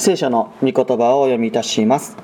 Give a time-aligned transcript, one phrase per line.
[0.00, 2.16] 聖書の御言葉をお読みいたします、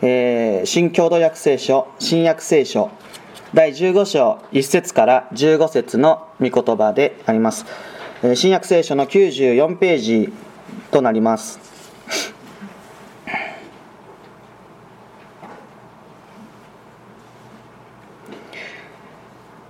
[0.00, 2.90] えー、新共同訳聖書新約聖書
[3.52, 7.66] 第15章1節から15節の御言葉であります、
[8.22, 10.32] えー、新約聖書の94ページ
[10.90, 11.60] となります。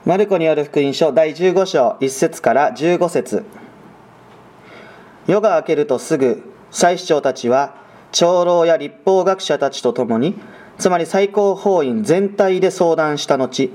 [0.04, 3.44] マルコによる福音書第15章1節から15節。
[5.26, 7.74] 夜が明けるとすぐ祭司長たちは
[8.10, 10.34] 長老や立法学者たちと共に
[10.78, 13.70] つまり最高法院全体で相談した後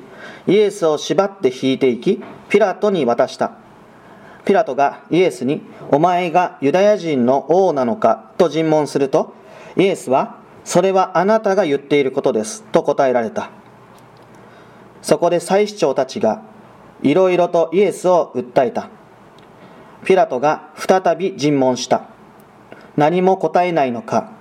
[0.48, 3.52] イエスを縛って引いていきピラトに渡した。
[4.46, 5.62] ピラトがイエスに
[5.92, 9.34] 「お前がユダヤ人の王なのか?」と尋問すると
[9.76, 13.50] イエスは「それはあなたが言っていることです」と答えられた。
[15.02, 16.42] そこで祭司長たちが
[17.04, 18.90] いろいろとイエスを訴えた。
[20.04, 22.17] ピラトが再び尋問した。
[22.98, 24.32] 何も答えないのか。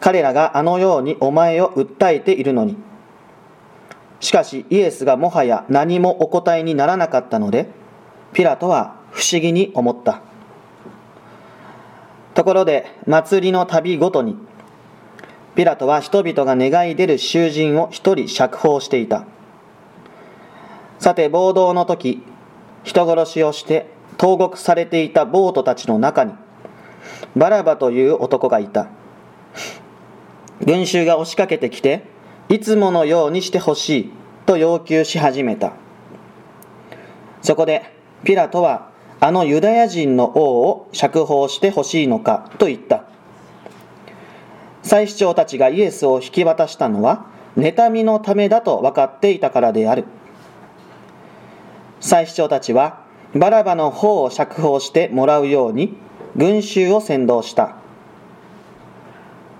[0.00, 2.76] 彼らがあのようにお前を訴えているのに。
[4.20, 7.68] しかしイエスがもはや何もお答えにならなかったので
[8.32, 10.22] ピラトは不思議に思った。
[12.34, 14.36] ところで祭りの旅ごとに
[15.54, 19.26] ピラトは人々が願い出る囚人を一人釈放していた。
[20.98, 22.22] さて暴動の時
[22.84, 26.32] 人殺しをして投獄されていた暴徒たちの中に
[27.36, 28.88] バラバという男がいた。
[30.64, 32.04] 群衆が押しかけてきて
[32.48, 34.12] いつものようにしてほしい
[34.46, 35.72] と要求し始めた。
[37.42, 37.82] そこで
[38.24, 43.04] ピラトはあのユダヤ人の王を釈放してほしいのかと言った。
[44.82, 50.04] 祭司長たちがイエスを引き渡したのは妬みのためだと分かっていたからである。
[52.00, 55.96] 祭司長たちはバラバの方を釈放してもらうように
[56.36, 57.76] 群衆を先導した。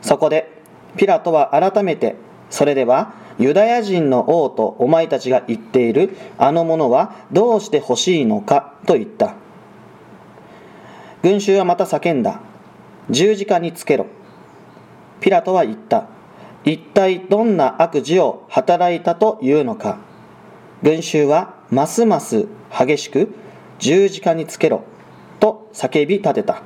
[0.01, 0.51] そこで
[0.97, 2.17] ピラトは改めて
[2.51, 9.35] それではユダヤ人の王とお前たちが言っているあの者はどうして欲しいのかと言った。
[11.23, 12.41] 群衆はまた叫んだ。
[13.11, 14.07] 十字架につけろ。
[15.20, 16.07] ピラトは言った。
[16.64, 19.98] 一体どんな悪事を働いたというのか。
[20.83, 22.46] 群衆はますます
[22.77, 23.33] 激しく
[23.79, 24.85] 十字架につけろ。
[25.42, 26.63] と叫び立てた。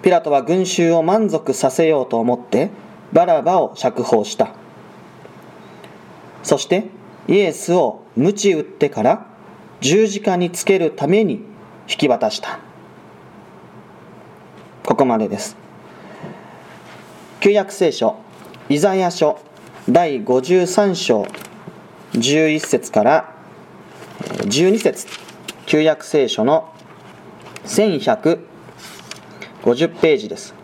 [0.00, 2.70] ピラトは群衆を満足させようと思って
[3.12, 4.54] バラバを釈放した。
[6.42, 6.86] そして
[7.28, 9.26] イエスを鞭打ってから
[9.82, 11.44] 十字架につけるために
[11.86, 12.60] 引き渡した。
[14.86, 15.54] ここまでです。
[17.40, 18.16] 旧約聖書
[18.70, 19.38] イザヤ書
[19.86, 21.26] 第53章
[22.14, 23.34] 11節から
[24.46, 25.27] 12節。
[25.68, 26.72] 旧約聖書の
[27.66, 28.40] 1150
[30.00, 30.54] ページです。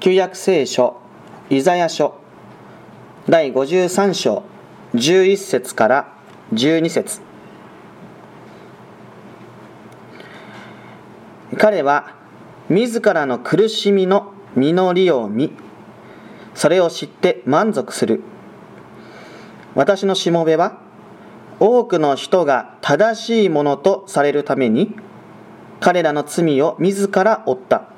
[0.00, 0.96] 旧約聖書
[1.50, 2.14] イザヤ書
[3.28, 4.42] 第53章
[4.94, 6.16] 11節から
[6.54, 7.21] 12節。
[11.58, 12.16] 彼は
[12.68, 15.52] 自らの苦しみの実りを見
[16.54, 18.22] それを知って満足する。
[19.74, 20.80] 私のしもべは
[21.58, 24.94] 多くの人が正しいものとされるために
[25.80, 27.88] 彼らの罪を自ら負った。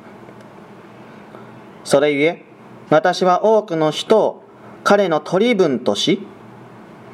[1.82, 2.44] それゆえ
[2.90, 4.44] 私は多くの人を
[4.84, 6.26] 彼の取り分とし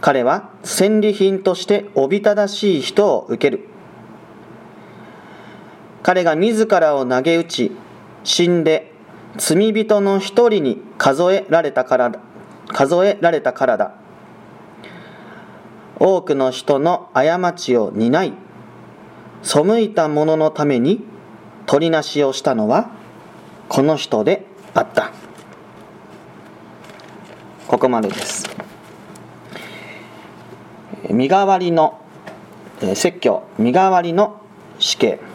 [0.00, 3.69] 彼は戦利品としておびただしい人を受ける。
[6.02, 7.72] 彼が自らを投げ打ち
[8.24, 8.92] 死んで
[9.36, 12.20] 罪人の一人に数えられたからだ
[12.68, 13.94] 数えられたからだ。
[15.98, 18.32] 多くの人の過ちを担い
[19.42, 21.04] 背いた者のために
[21.66, 22.91] 取りなしをしたのは
[23.68, 25.12] この人であった。
[27.68, 28.48] ここまでです。
[31.10, 32.00] 身代わりの
[32.94, 34.41] 説教身代わりの
[34.78, 35.29] 死刑。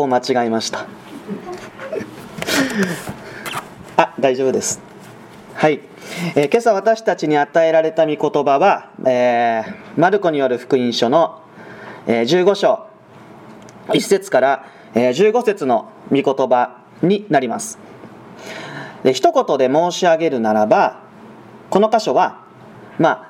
[0.00, 0.86] を間違えました。
[3.96, 4.80] あ大丈夫です。
[5.54, 5.80] はい、
[6.36, 11.42] えー今朝私たちに与えられた御言葉は、えーマルコによる福音書の、
[12.06, 12.86] えー15章
[13.88, 17.78] 1節から、えー15節の御言葉になります。
[19.02, 21.00] で一言で申し上げるならば
[21.70, 22.44] この箇所は
[22.98, 23.28] まあ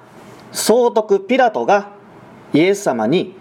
[0.53, 1.99] 総督ピラトが
[2.53, 3.35] イエス様に、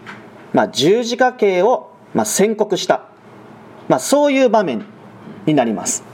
[0.52, 3.07] まあ、十字架刑を、まあ、宣告した、
[3.88, 4.84] まあ、そういう場面
[5.46, 6.04] になります。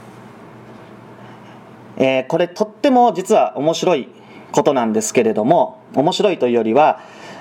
[1.97, 4.09] えーこれとっても実は面白い
[4.51, 6.99] ことなんですけれども面白いというよりは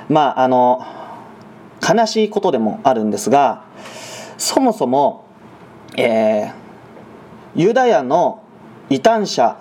[0.09, 0.85] まああの
[1.83, 3.65] 悲しいことでもあるんですが
[4.39, 5.27] そもそも、
[5.97, 6.65] えー
[7.57, 8.43] ユダヤの
[8.91, 9.57] 異端者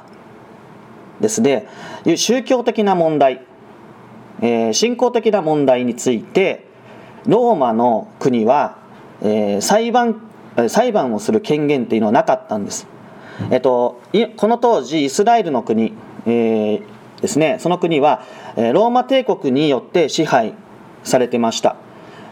[1.22, 1.68] ですね
[2.16, 3.46] 宗教的な問題、
[4.42, 6.68] えー信仰的な問題について
[7.28, 8.78] ローマの国は、
[9.22, 10.22] えー裁判
[10.68, 12.88] 裁判をする権限っていうのはなかったんです。
[13.50, 15.94] えっと、いこの当時イスラエルの国、
[16.26, 16.84] えー
[17.22, 18.24] ですねその国は、
[18.58, 20.54] えーローマ帝国によって支配
[21.04, 21.78] されてました。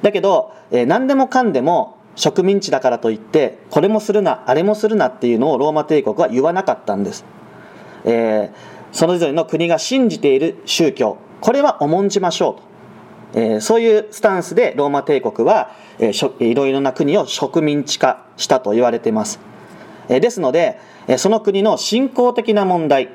[0.01, 7.24] だけど、えー何でもかんでも植民地だからといってこれもするなあれもするなっていうのをローマ帝国は言わなかったんです、
[8.06, 13.39] えーそれぞれの国が信じている宗教これは重んじましょうと。
[13.39, 19.39] えーそういうスタンスでローマ帝国は、えいろいろな国を植民地化したと言われています。
[20.09, 23.09] えですのでえその国の信仰的な問題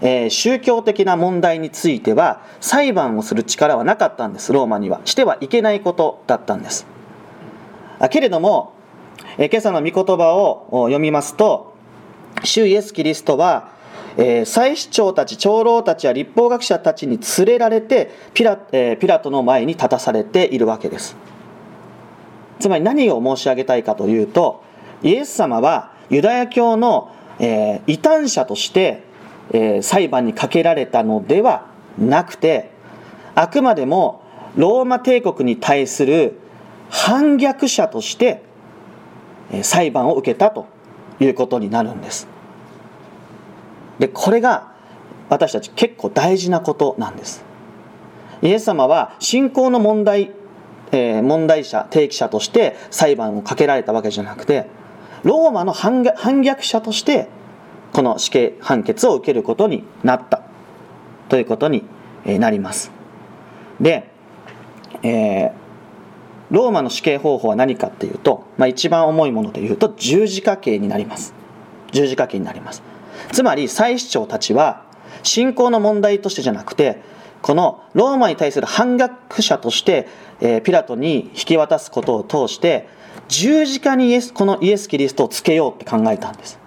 [0.00, 5.00] え宗教的な問題については裁判をする力はなかったんですローマには。
[5.04, 6.86] してはいけないことだったんです。
[8.10, 8.72] けれども
[9.38, 11.74] え今朝の御言葉を読みますと
[12.44, 13.70] 主イエス・キリストは、
[14.16, 21.16] えー祭司長たち長老たちや立法学者たちに連れられてピラ,、えピラトの前に立たされているわけです。
[22.62, 24.62] つまり何を申し上げたいかというと
[25.02, 29.02] イエス様はユダヤ教の、えー異端者として、
[29.50, 31.66] えー裁判にかけられたのでは
[31.98, 32.70] なくて
[33.34, 34.22] あくまでも
[34.54, 36.38] ローマ帝国に対する
[36.88, 38.44] 反逆者として
[39.50, 40.66] えー裁判を受けたと
[41.18, 42.28] いうことになるんです。
[43.98, 44.72] でこれが
[45.28, 47.44] 私たち結構大事なことなんです。
[48.40, 50.30] イエス様は信仰の問題、
[50.92, 54.66] えー問題者提起者として裁判をかけられたわけじゃなくて
[55.24, 56.02] ローマの反
[56.42, 57.28] 逆者として
[57.92, 60.42] この死刑判決を受けることになった。
[61.28, 61.84] ということに
[62.26, 62.90] なります。
[63.80, 64.10] で、
[65.02, 65.52] えー
[66.50, 71.32] ローマの死刑方法は何かっていうと、まあ、一番重いものでいうと十字架刑になります。
[71.92, 72.82] 十字架刑になります。
[73.32, 74.84] つまり祭司長たちは
[75.22, 77.00] 信仰の問題としてじゃなくて
[77.42, 80.08] このローマに対する反逆者として、
[80.40, 82.88] えーピラトに引き渡すことを通して
[83.28, 86.58] 十字架にイエスこのイエス・キリストをつけようって考えたんです。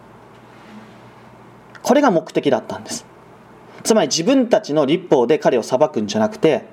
[1.82, 3.06] これが目的だったんです。
[3.84, 6.66] つまり自分たちの立法で彼を裁くんじゃなくて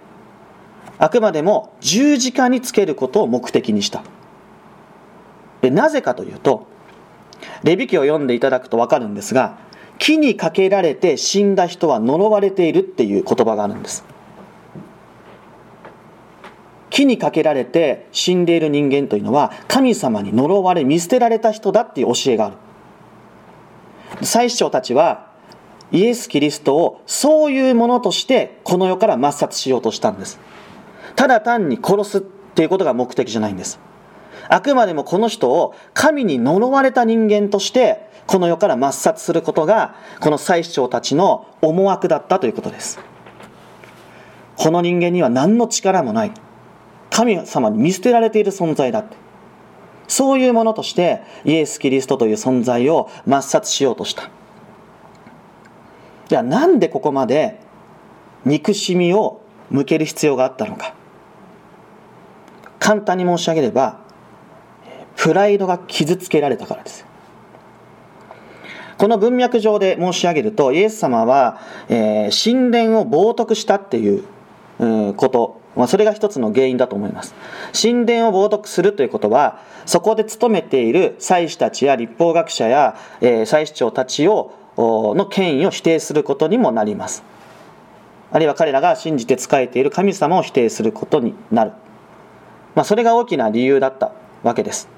[0.98, 4.02] あくまでも十字架につけることを目的にした。
[5.60, 6.66] でなぜかというと
[7.62, 9.58] レビ記を読んでいただくと分かるんですが
[10.02, 14.04] 木にかけられて死んだ人は呪われているっていう言葉があるんです。
[16.90, 22.56] 木にかけられて死んでいる人間というのは神様に呪われ見捨てられた人だっていう教えがある。
[24.26, 25.30] 祭司長たちは
[25.92, 30.40] イエス・キリストをそういうものとしてこの世から抹殺しようとしたんです。
[31.14, 33.78] ただ単に殺すっていうことが目的じゃないんです。
[34.48, 42.98] あくまでもこの人を神に呪われた人間としてこの世から抹殺することがこの祭司長たちの思惑だったということです。
[44.56, 46.32] この人間には何の力もない。
[47.10, 49.16] 神様に見捨てられている存在だって。
[50.08, 54.30] そういうものとしてイエス・キリストという存在を抹殺しようとした。
[56.28, 57.60] じゃあなんでここまで
[58.44, 60.94] 憎しみを向ける必要があったのか。
[62.78, 64.00] 簡単に申し上げれば
[65.16, 67.06] プライドが傷つけられたからです。
[69.02, 74.22] この文脈上で申し上げるとイエス様は、えー神殿を冒涜したっていう
[75.16, 77.34] こと、まあ、それが一つの原因だと思います。
[77.72, 87.24] 神殿を冒涜するということはそこで勤めている祭司たちや立法学者や、えー祭司長たちをの権威を否定することにもなります。
[88.30, 91.72] あるいは彼らが信じて仕えている神様を否定することになる、
[92.76, 94.12] まあ、それが大きな理由だった
[94.44, 94.88] わけです。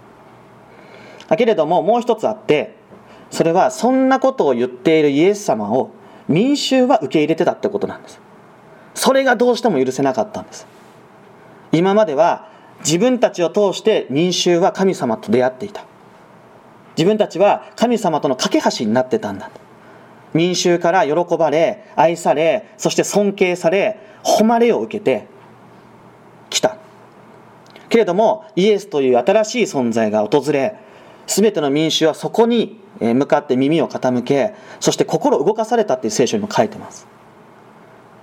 [1.39, 2.84] けれどももう一つあって
[3.31, 5.91] それはそんなことを言っているイエス様を
[6.29, 8.21] 民衆は受け入れてたってことなんです。
[8.95, 10.67] それがどうしても許せなかったんです。
[11.73, 12.49] 今までは
[12.81, 15.85] 自分たちを通して民衆は神様と出会っていた。
[16.97, 19.51] 自分たちは神様との架け橋になってたんだ
[20.33, 25.27] 民衆から喜ばれ愛されそして尊敬され誉れを受けて
[26.51, 26.79] きた。
[27.89, 30.77] けれどもイエスという新しい存在が訪れ
[31.27, 37.07] 全ての民衆はそこに向かって耳を傾けそして心動かされたっていう聖書にも書いてます。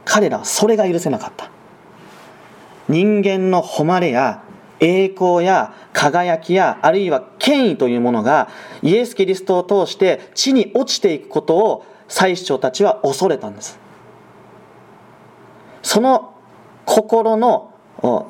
[0.06, 1.50] 彼らはそれが許せなかった。
[2.90, 4.44] 人間の誉れや
[4.80, 8.50] 栄光や輝きやあるいは権威というものが
[8.82, 13.80] イエス・キリストを通して地に落ちていくことを祭司長たちは恐れたんです。
[15.84, 16.34] その
[16.86, 17.72] 心の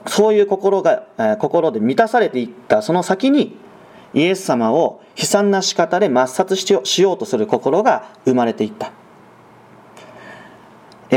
[0.07, 1.07] そういう心が
[1.39, 3.57] 心で満たされていったその先に
[4.13, 8.91] イエス様を悲惨な仕方で抹殺しようとする心が生まれていった。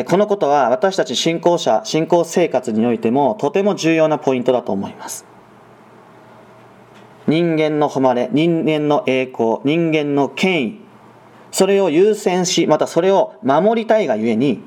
[0.04, 5.24] このことは私たち信仰者信仰生活においてもとても重要なポイントだと思います。
[7.26, 10.80] 人間の誉れ人間の栄光人間の権威
[11.52, 14.60] それを優先しまたそれを守りたいがゆえに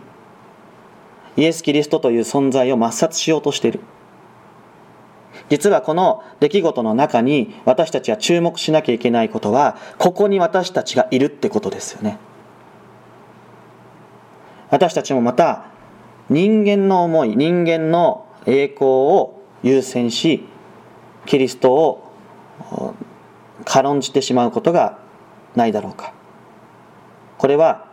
[1.35, 3.81] イエス・キリストという存在を抹殺しようとしている。
[5.49, 12.17] 実はこの出来事の中に私たちは注目しなきゃいけないことはここに私たちがいるってことですよね。
[14.69, 15.65] 私たちもまた
[16.29, 20.45] 人間の思い人間の栄光を優先し
[21.25, 22.13] キリストを
[23.63, 24.99] 軽んじてしまうことが
[25.55, 26.13] ないだろうか。
[27.37, 27.87] これは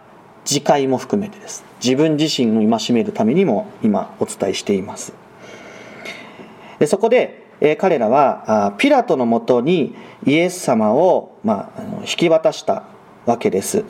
[0.45, 1.65] 次回も含めてです。
[1.83, 5.15] 自分自身を戒めるためにも今お伝えしています。
[6.79, 9.95] でそこで、え彼らはピラトのもとに
[10.27, 12.85] イエス様を、まあ、引き渡した
[13.27, 13.85] わけです。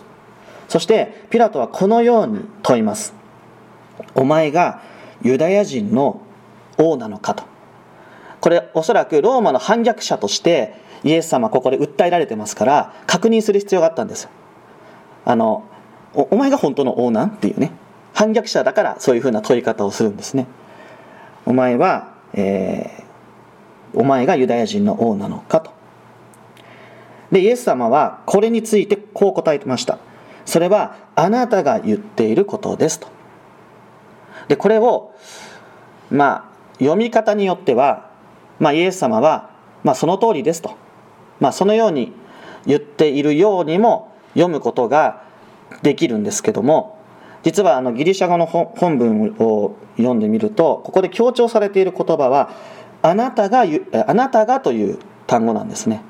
[0.69, 3.15] そしてピラトはこのように問います。
[4.15, 4.83] お前が
[5.23, 6.21] ユダヤ人の
[6.79, 7.45] 王なのかと。
[8.41, 14.29] これおそらくローマの反逆者としてイエス様ここで訴えられてますから確認する必要があったんです
[15.25, 15.65] あの
[16.13, 17.73] お前が本当の王なんっていうね。
[18.13, 20.47] 反逆者だからそういうふうな問い方をするんですね。
[21.47, 23.04] お前は、えー、
[23.95, 25.73] お前がユダヤ人の王なのかと。
[27.33, 29.99] でイエス様はこれについてこう答えてました。
[30.45, 33.09] それはあなたが言っていることですと。
[34.49, 35.15] でこれを
[36.11, 38.11] まあ読み方によっては、
[38.59, 39.51] まあ、イエス様は、
[39.83, 40.77] まあ、その通りですと、
[41.41, 42.13] まあ、そのように
[42.67, 45.23] 言っているようにも読むことが
[45.83, 46.99] できるんですけども
[47.43, 52.51] 実はあのギリシャ語の本文を読んでみるとここで強調されている言葉は
[53.05, 53.67] あなたが
[54.07, 56.03] あなたがという単語なんですね。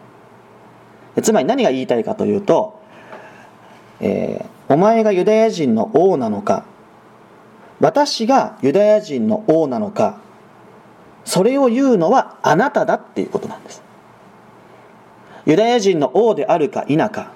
[1.20, 2.80] つまり何が言いたいかというと、
[4.00, 6.64] えー、お前がユダヤ人の王なのか
[7.80, 10.20] 私がユダヤ人の王なのか
[11.24, 13.82] それを言うのはあなただっていうことなんです。
[15.46, 17.32] ユダヤ人の王であるか否か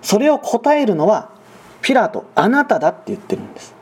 [0.00, 1.28] それを答えるのは
[1.82, 3.74] ピラトあなただって言ってるんです。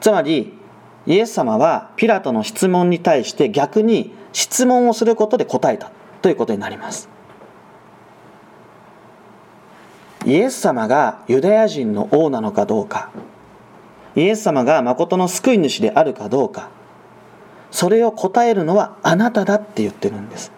[0.00, 0.61] つまり
[1.06, 5.90] イエス様はピラトの質問に対して逆に質問をすることで答えた
[6.20, 7.08] ということになります。
[10.24, 13.10] イエス様がユダヤ人の王なのかどうか。
[14.14, 16.68] イエス様が誠の救い主であるかどうか。
[17.72, 20.52] それを答えるのはあなただって言ってるんです。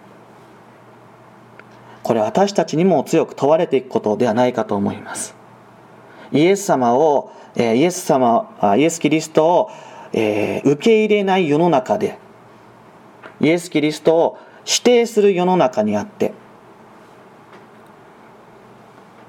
[2.03, 5.33] これ私たちにも強く問われていくことではないかと思います。
[6.31, 9.71] イエス様をイエス様イエス・キリストを、
[10.17, 12.17] え受け入れない世の中で
[13.41, 16.33] イエス・キリストを否定する世の中にあって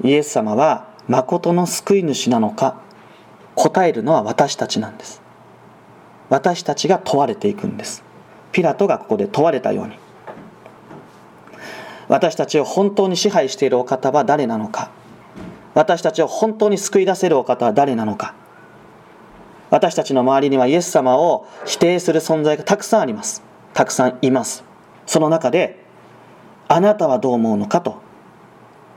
[0.05, 2.81] イエス様は誠の救い主なのか
[3.57, 5.23] 答えるのは私たちなんです。
[6.29, 8.05] 私たちが問われていくんです。
[8.53, 9.99] ピラトがここで問われたように。
[12.09, 14.91] 私たちを本当に支配しているお方は誰なのか。
[15.75, 18.35] 私たちを本当に救い出せるお方は誰なのか。
[19.77, 23.43] 私たちの周りにはイエス様を否定する存在がたくさんあります。
[23.75, 24.65] たくさんいます。
[25.05, 25.85] その中で
[26.67, 28.01] あなたはどう思うのかと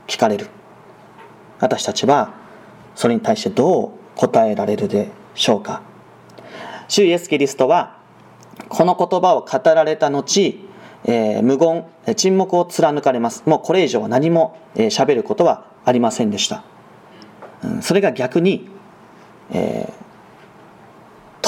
[0.06, 0.48] 聞かれる。
[1.58, 2.32] 私たちは
[2.94, 5.82] それに対してどう答えられるでしょうか。
[6.88, 7.98] 主イエス・キリストは
[8.70, 10.58] この言葉を語られた後
[11.04, 11.84] えー、無言
[12.14, 13.42] 沈黙を貫かれます。
[13.44, 16.62] もうこれ以上は何も喋、えー、ることはありませんでした、
[17.64, 18.68] うん、それが逆に、
[19.50, 20.09] えー、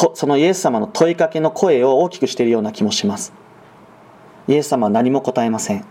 [0.03, 3.33] とそのイエス様の問いかけの声を大きくしているような気もします。
[4.49, 5.85] イエス様は何も答えません。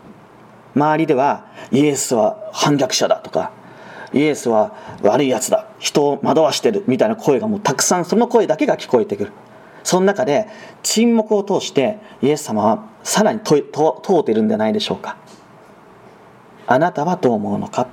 [0.75, 3.51] 周りではイエスは反逆者だとか
[4.13, 9.31] イエスは悪いやつだ人を惑わしてるみたいな声がもうたくさんその声だけが聞こえてくる。
[9.83, 10.47] その中で
[10.83, 15.15] 沈黙を通してイエス様はさらに問うてるんじゃないでしょうか。
[16.67, 17.87] あなたはどう思うのか。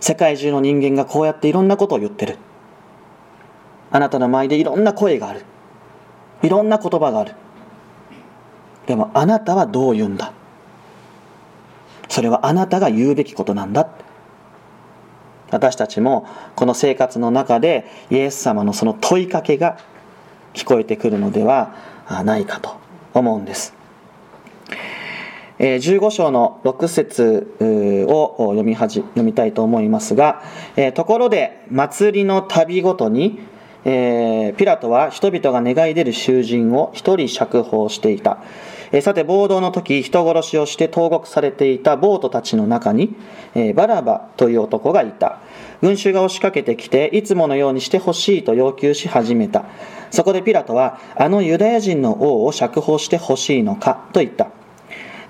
[0.00, 2.38] 世界中の人間がこうやっていろんなことを言ってる。
[3.90, 5.44] あなたの前でいろんな声がある。
[6.42, 7.34] いろんな言葉がある。
[8.86, 10.32] でもあなたはどう言うんだ？
[12.08, 13.88] それはあなたが言うべきことなんだ。
[15.50, 16.26] 私たちも
[16.56, 19.78] この生活の中でイエス様のその問いかけが
[20.54, 21.74] 聞こえてくるのでは
[22.24, 22.76] ないかと
[23.14, 23.74] 思うんです。
[25.58, 30.42] 15章の6節を読みはじ読みたいと思いますが
[30.94, 33.38] ところで祭りの旅ごとに
[33.88, 38.38] えピラトは人々が願い出る囚人を一人釈放していた。
[38.90, 43.14] えさて暴動の時人殺しをして投獄されていた暴徒たちの中に
[43.54, 45.38] えバラバという男がいた。
[45.82, 49.64] 群衆が押しかけてきていつものようにしてほしいと要求し始めた。
[50.10, 54.08] そこでピラトはあのユダヤ人の王を釈放してほしいのか？
[54.12, 54.48] と言った。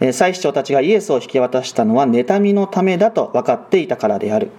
[0.01, 4.51] え祭司長たちがイエスを引き渡したのは妬みのためだと分かっていたからである。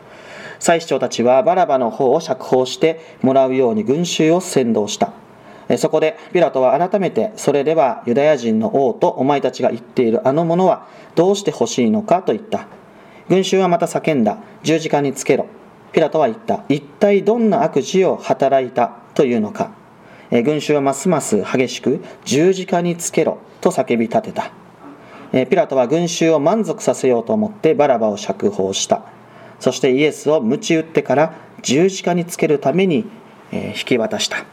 [0.59, 5.13] 祭司長たちはバラバの方を釈放してもらうように群衆を先導した。
[5.77, 12.67] そこでピラトは改めてそれではユダヤ人の王とお前たちが言っているあの者はどうして欲しいのかと言った。
[13.29, 14.37] 群衆はまた叫んだ。
[14.63, 15.47] 十字架につけろ。
[15.91, 16.63] ピラトは言った。
[16.69, 19.71] 一体どんな悪事を働いたというのか。
[20.31, 23.39] 群衆はますます激しく十字架につけろ。
[23.59, 24.51] と叫び立てた。
[25.49, 29.16] ピラトは群衆を満足させようと思ってバラバを釈放した。
[29.59, 33.05] そしてイエスを鞭打ってから十字架につけるために
[33.51, 34.45] 引き渡した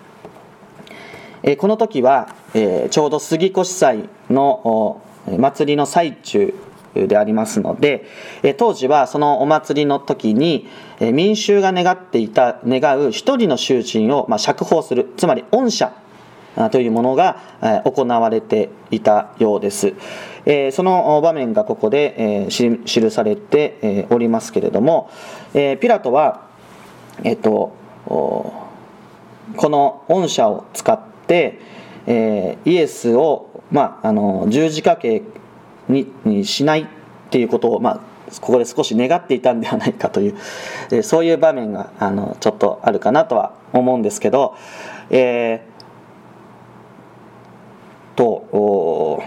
[1.58, 5.02] この時は、ちょうど杉越祭の
[5.38, 6.54] 祭りの最中
[6.94, 8.06] でありますので、
[8.56, 10.66] 当時はそのお祭りの時に、
[11.00, 15.92] 民衆が願っていた願う一人の囚人を、釈放するつまり恩赦
[16.70, 19.92] というものが行われていたようです。
[20.72, 25.10] その場面がここで記されておりますけれども、
[25.54, 26.48] えピラトは、
[27.22, 27.72] えっと、
[28.06, 28.64] こ
[29.56, 31.58] の恩赦を使って、
[32.06, 35.22] えー、イエスを、まあ、あの十字架刑
[35.88, 36.86] ににしないっ
[37.30, 38.00] ていうことを、まあ、
[38.40, 40.36] ここで少し願っていたんではないかという、
[40.90, 44.56] え、そういう場面があのちょっとあるかなとは思うんですけど、
[45.10, 49.22] えー、と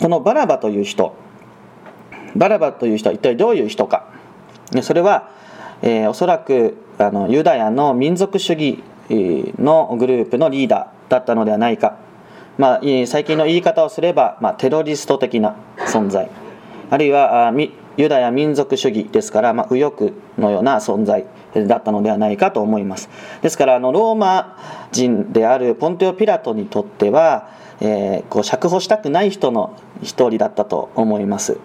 [0.00, 1.14] このバラバという人。
[2.36, 4.08] バラバという人は一体どういう人か。
[4.82, 5.30] それは、
[5.82, 8.82] えー、おそらくあのユダヤの民族主義
[9.58, 11.96] のグループのリーダーだったのではないか、
[12.58, 16.30] まあ、最近の言い方をすれば、まあ、テロリスト的な存在。
[16.90, 17.52] あるいは
[17.96, 21.26] ユダヤ民族主義ですから、まあ、右翼のような存在
[21.66, 23.08] だったのではないかと思います。
[23.42, 27.48] ですからあのローマ人であるポンテオ・ピラトにとっては
[27.80, 31.58] えー、こう釈放したくない人の一人だったと思います、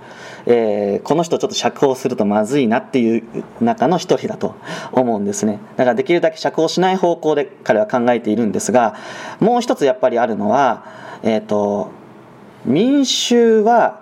[0.45, 3.23] えー、この人ちょっと釈放するとまずいなっていう
[3.61, 4.55] 中の一人だと
[4.91, 5.59] 思うんですね。
[5.75, 8.95] だからできるだけ釈放しない方向で彼は考えているんですが
[9.39, 10.85] もう一つやっぱりあるのは、
[11.23, 11.91] えーと、
[12.65, 14.01] 民衆は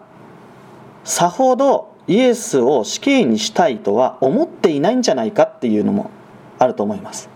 [1.03, 6.11] さほどイエスを死刑にしたいとは思っていないんじゃないかっていうのも
[6.59, 7.29] あると思います。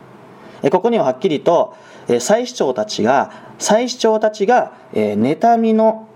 [0.72, 1.76] ここにははっきりと
[2.20, 6.08] 祭司長たちが祭司長たちがえ妬みの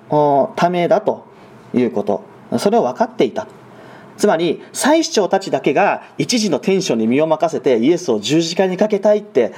[0.56, 1.26] ためだと
[1.74, 2.24] いうこと。
[2.58, 3.48] それを分かっていた。
[4.18, 9.54] つまり祭司長たちだけが一時のテンションに身を任せてイエスを十字架にかけたいって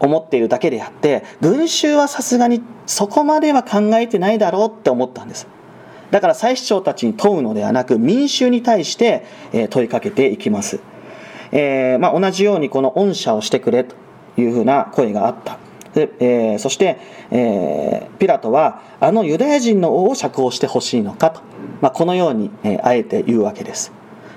[0.00, 5.46] 思っているだけであって群衆はさすがにそこまでは考えてないだろうって思ったんです。
[6.10, 9.24] だから祭司長たちに問うのではなく民衆に対して
[9.70, 10.80] 問いかけていきます、
[11.52, 14.01] えー、まあ、同じようにこの恩赦をしてくれと。
[14.36, 15.58] いうふうな声があった。
[15.94, 16.98] で、えー、そして、
[17.30, 21.40] えー、ピラトはあのユダヤ人の王を釈放してほしいのかと、
[21.80, 23.92] まあ、このように、えー、あえて言うわけです。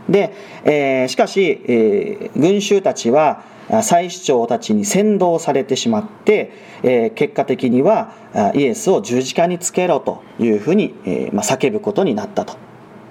[0.10, 0.34] で、
[0.66, 3.44] えー、しかし、えー、群衆たちは
[3.82, 6.52] 祭司長たちに先導されてしまって、
[6.84, 8.12] えー、結果的には
[8.54, 12.58] イエスを十字架につけろというふうに、えーまあ、叫ぶことになったと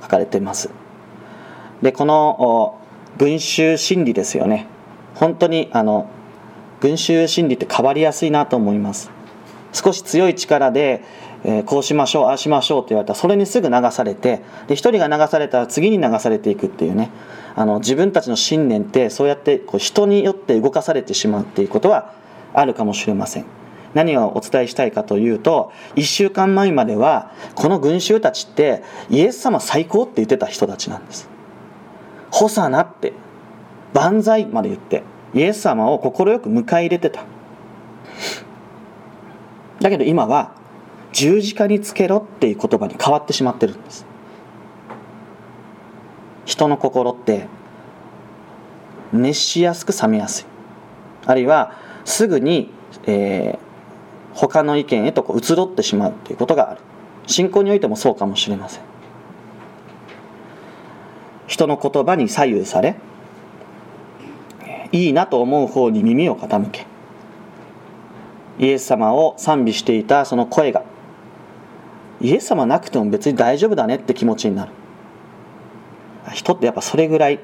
[0.03, 0.70] 書かれています。
[1.83, 2.79] でこの
[3.18, 4.66] 群衆心理ですよね。
[5.16, 6.09] 本当にあの
[6.81, 9.11] 群衆心理って変わりやすいなと思います。
[9.73, 11.03] 少し強い力で、
[11.45, 17.11] えー、こうしましょうああしましょうと言われたらそれにすぐ流されてで一人が流されたら次に流されていくっていうね。
[17.57, 22.13] あの自分たちの信念ってそうやってこう人によって動かされてしまうっていうことは
[22.53, 23.45] あるかもしれません。
[23.95, 31.29] 何をお伝えしたいかというと1週間前まではこの群衆たちってイエス様最高って言ってた人たちなんです。
[32.31, 33.13] ホサナって
[33.93, 35.05] 万歳まで言って。
[35.35, 37.25] イエス様を快く迎え入れてた。
[39.81, 40.53] だけど今は
[41.12, 44.07] 十字架につけろっていう言葉に変わってしまってるんです。
[46.47, 47.47] 人の心って
[49.12, 50.44] 熱しやすく冷めやすい。
[51.27, 52.70] あるいはすぐに、
[53.07, 56.81] えー、他の意見へとこう移ろってしまうということがある。
[57.27, 58.83] 信仰においてもそうかもしれません。
[61.47, 62.97] 人の言葉に左右され
[64.95, 66.87] いいなと思う方に耳を傾け。
[68.61, 70.85] イエス様を賛美していたその声が
[72.21, 74.73] イエス様なくても別に大丈夫だねって気持ちになる。
[76.33, 77.41] 人ってやっぱそれぐらい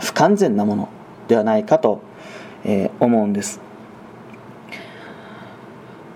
[0.00, 0.88] 不完全なもの
[1.26, 2.02] ではないかと
[3.00, 3.60] 思うんです。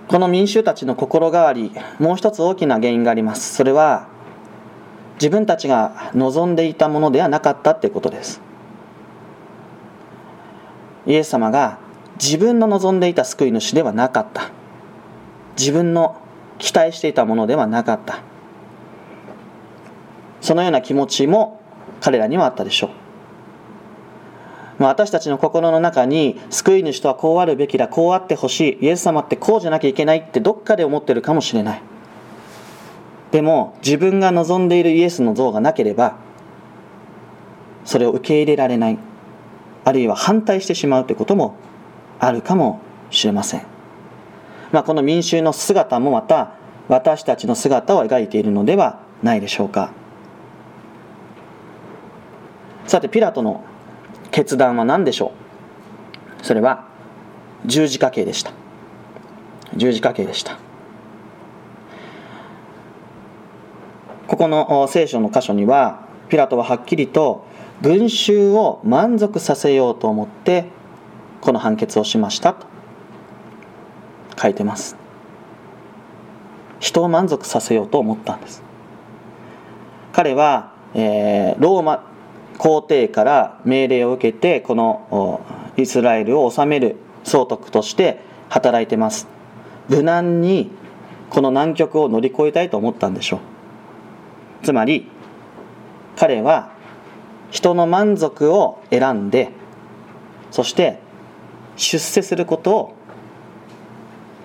[0.07, 3.57] この民衆たちの心変わりもう一つ大きな原因があります。
[3.57, 4.07] それは
[5.15, 8.46] 自分たちが望んでいたものではなかったってことです。
[11.07, 11.79] イエス様が
[12.21, 14.51] 自分の望んでいた救い主ではなかった。
[15.59, 16.21] 自分の
[16.59, 18.21] 期待していたものではなかった。
[20.41, 21.61] そのような気持ちも
[22.01, 22.89] 彼らにはあったでしょ
[24.79, 24.83] う。
[24.83, 31.83] 私たちの心の中に救い主とはこうあるべきだこうあってほしいイエス様ってこうじゃなきゃいけないってどっかで思ってるかもしれない。
[33.33, 36.17] でも自分が望んでいるイエスの像がなければ
[37.85, 38.99] それを受け入れられない。
[39.87, 41.55] あるいは反対してしまうということも
[42.19, 43.63] あるかもしれません、
[44.73, 46.55] まあ、この民衆の姿もまた
[46.89, 49.93] 私たちの姿を描いているのではないでしょうか。
[52.87, 53.65] さてピラトの
[54.33, 55.33] 決断は何でしょ
[56.43, 56.45] う？
[56.45, 56.89] それは
[57.65, 58.53] 十字架刑でした。
[59.77, 60.59] 十字架刑でした。
[64.27, 67.46] ここの聖書の箇所にはピラトははっきりと
[67.83, 70.67] 群衆を満足させようと思って
[71.41, 72.67] この判決をしましたと
[74.41, 74.97] 書いてます。
[76.79, 78.63] 人を満足させようと思ったんです。
[80.13, 82.05] 彼は、えー、ローマ
[82.59, 85.41] 皇帝から命令を受けてこの
[85.77, 89.29] イスラエルを治める総督として働いてます。
[89.89, 90.71] 無難に
[91.31, 93.41] この難局を乗り越えたいと思ったんでしょう。
[94.65, 95.09] つまり
[96.17, 96.76] 彼は
[97.51, 99.51] 人の満足を選んで
[100.51, 101.01] そして
[101.77, 102.95] 出世することを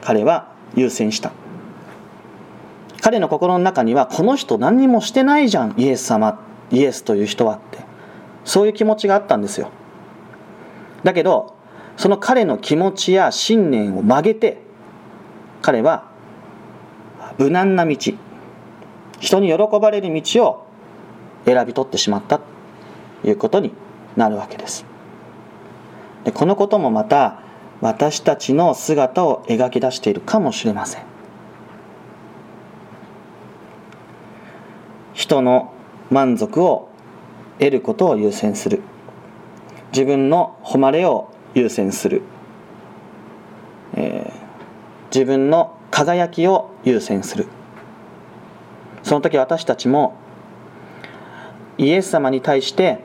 [0.02, 1.32] 彼は優先した。
[3.02, 6.40] 彼の心の中にはこの人何にもしてないじゃんイエス様
[6.72, 7.80] イエスという人はって
[8.46, 9.72] そういう気持ちがあったんですよ。
[11.04, 11.56] だけど
[11.98, 14.60] その彼の気持ちや信念を曲げて
[15.62, 16.10] 彼は
[17.38, 17.96] 無難な道
[19.20, 20.68] 人に喜ばれる道を
[21.46, 22.40] 選び取ってしまった
[23.24, 23.72] いうことに
[24.16, 24.86] なるわけです。
[26.24, 27.40] でこのこともまた
[27.82, 31.04] 私たちの姿を描き出しているかもしれません。
[35.14, 35.74] 人の
[36.10, 36.90] 満足を
[37.60, 38.82] 得ることを優先する。
[39.92, 42.22] 自分の誉れを優先する、
[43.96, 47.48] えー、自分の輝きを優先する。
[49.04, 50.16] その時私たちも
[51.78, 53.00] イエス様に対して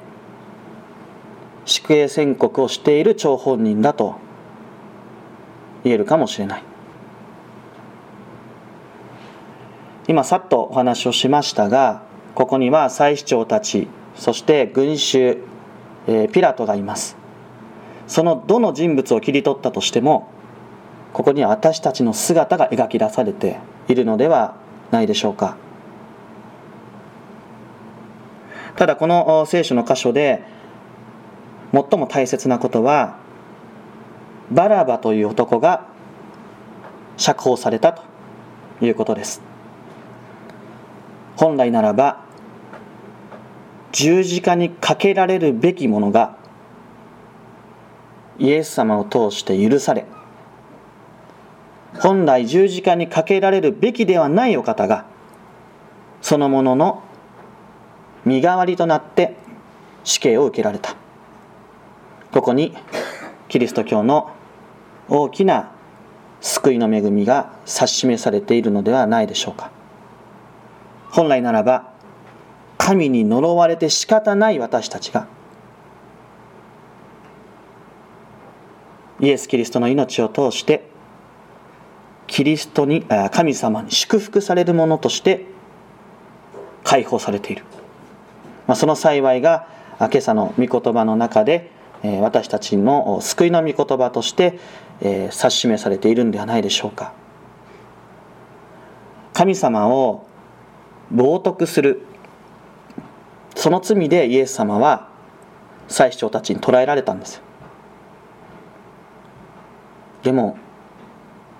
[1.66, 4.14] 宿営宣告をしている張本人だと
[5.84, 6.62] 言えるかもしれない。
[10.08, 12.02] 今さっとお話をしましたが
[12.36, 15.38] ここには祭司長たちそして群衆、
[16.06, 17.16] えー、ピラトがいます。
[18.06, 20.28] そのどの人物を切り取ったとしても
[21.12, 24.54] ここには私たちの姿が描き出されているのでは
[24.92, 25.56] ないでしょうか。
[28.76, 30.44] ただこの聖書の箇所で
[31.72, 33.18] 最も大切なことは
[34.50, 35.86] バラバという男が
[37.16, 38.02] 釈放されたと
[38.84, 39.42] いうことです。
[41.36, 42.24] 本来ならば
[43.92, 46.36] 十字架にかけられるべきものが
[48.38, 50.04] イエス様を通して許され
[51.98, 55.06] 本来十字架にかけられるべきではないお方が
[56.20, 57.02] そのものの
[58.24, 59.36] 身代わりとなって
[60.04, 60.96] 死刑を受けられた。
[62.36, 62.74] ここに
[63.48, 64.30] キリスト教の
[65.08, 65.72] 大きな
[66.42, 69.70] 救いの恵みが指し示されているのではないでしょうか。
[71.08, 71.94] 本来ならば
[72.76, 75.26] 神に呪われて仕方ない私たちが
[79.18, 80.86] イエス・キリストの命を通して
[82.26, 85.46] キリストに神様に祝福されるものとして
[86.84, 87.64] 解放されている、
[88.66, 89.66] まあ、その幸いが
[89.98, 91.74] 今朝の御言葉の中で
[92.20, 94.58] 私たちの救いの御言葉として
[95.02, 97.12] 指し示されているんではないでしょうか。
[99.32, 100.26] 神様を
[101.12, 102.02] 冒涜する。
[103.54, 105.08] その罪でイエス様は
[105.88, 107.40] 祭司長たちに捕らえられたんです
[110.22, 110.58] でも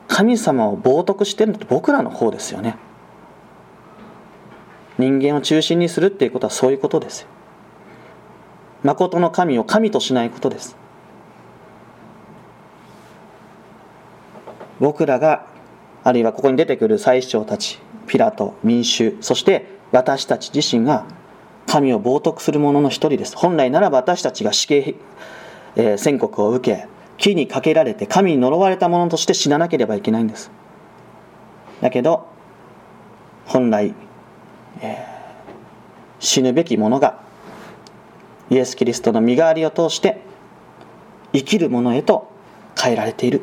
[0.09, 2.77] 神様を冒涜してるのって僕らの方ですよね。
[4.99, 7.29] 人間を中心にするっていうことはそういうことですよ。
[8.83, 10.77] 誠の神を神としないことです。
[14.81, 15.47] 僕らが
[16.05, 21.07] あるいはここに出てくる祭司長たちピラト民衆そして私たち自身が
[21.67, 23.37] 神を冒涜する者の一人です。
[23.37, 24.95] 本来ならば私たちが死刑、
[25.75, 26.87] えー、宣告を受け
[27.19, 30.51] 木にかけられて神に呪われた者として死ななければいけないんです。
[31.81, 32.29] だけど
[33.47, 33.95] 本来、
[34.81, 37.26] えー、死ぬべき者が
[38.51, 40.21] イエス・キリストの身代わりを通して
[41.33, 42.31] 生きる者へと
[42.81, 43.43] 変えられている。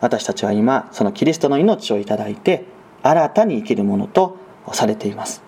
[0.00, 2.64] 私たちは今そのキリストの命をいただいて
[3.02, 4.36] 新たに生きるものと
[4.72, 5.42] されています。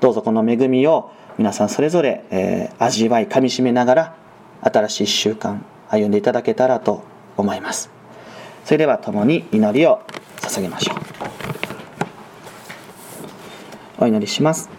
[0.00, 4.16] どうぞこの恵みを皆さんそれぞれ、えー、味わいかみしめながら
[4.62, 7.02] 新しい1週間歩んでいただけたらと
[7.36, 7.90] 思います。
[8.64, 10.02] それでは共に祈りを
[10.38, 10.96] 捧げましょう。
[13.98, 14.75] お祈りします。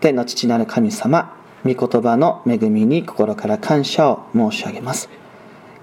[0.00, 5.10] 天の父なる神様御言葉の恵みに心から感謝を申し上げます。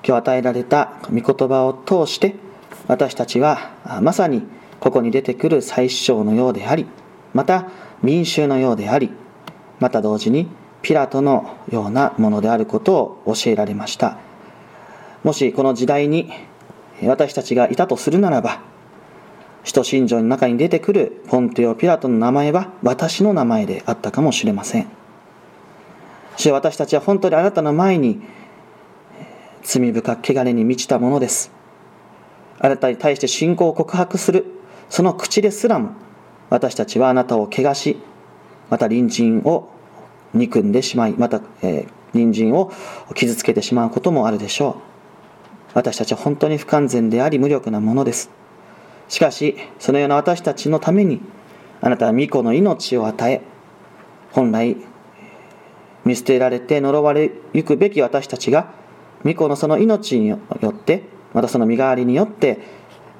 [0.04, 2.36] 今日与えられた御言葉を通して
[2.88, 4.42] 私たちはまさに
[4.80, 6.88] ここに出てくる最首のようであり
[7.34, 7.70] また
[8.02, 9.12] 民衆のようであり
[9.80, 10.48] また同時に
[10.82, 14.18] ピラトのようなものであることを教えられました。
[15.24, 16.32] もしこの時代に
[17.04, 18.62] 私たちがいたとするならば
[19.68, 24.88] 使徒信条の中に出てくるポンテオ・ピラトの名前は私の名前であったかもしれません。
[26.38, 28.22] 主私たちは本当にあなたの前に
[29.64, 31.52] 罪深く汚れに満ちたものです。
[32.60, 34.46] あなたに対して信仰を告白する
[34.90, 35.90] その口ですらも
[36.50, 37.98] 私たちはあなたを汚し
[38.70, 39.70] また隣人を
[40.34, 42.72] 憎んでしまいまた、えー、隣人を
[43.16, 44.76] 傷つけてしまうこともあるでしょう。
[45.74, 48.38] 私たちは本当に不完全であり無力なものです。
[49.08, 51.22] しかしそのような私たちのために
[51.82, 53.42] あなたは御子の命を与え
[54.32, 54.78] 本来
[56.06, 58.72] 見捨てられて呪われゆくべき私たちが
[59.24, 62.60] 御子のその命によってまたその身代わりによって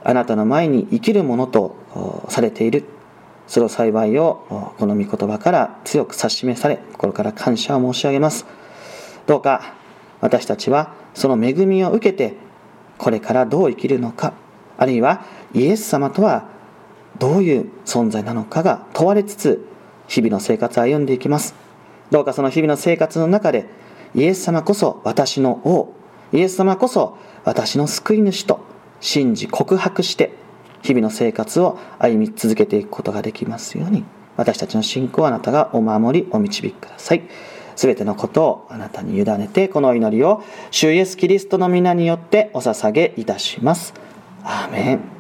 [0.04, 2.86] あなたの前に生きるものとされている。
[3.48, 8.46] その幸いをこの御言葉から強く指し示され心から感謝を申し上げます。
[9.26, 9.74] どうか
[10.20, 12.36] 私たちはその恵みを受けて
[12.98, 14.34] これからどう生きるのか
[14.78, 16.50] あるいはイエス様とは
[17.20, 19.68] どういう存在なのかが問われつつ
[20.08, 21.56] 日々の生活を歩んでいきます。
[22.12, 23.66] どうかその日々の生活の中で
[24.16, 25.94] イエス様こそ私の王
[26.32, 28.60] イエス様こそ私の救い主と
[29.00, 30.32] 信じ告白して
[30.82, 34.06] 日々の生活を歩み続けていくことができますように
[34.38, 37.24] 私たちの信仰をあなたがお守りお導きください。
[37.76, 43.94] すべてのことをあなたに委ねてこの祈りを主イエスキリストの皆によってお捧げいたします。
[44.44, 45.17] アーメン。